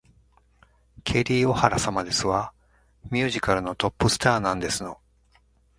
[1.03, 2.53] ケリー・オハラ様ですわ。
[3.11, 4.99] ミュージカルのトップスターなんですの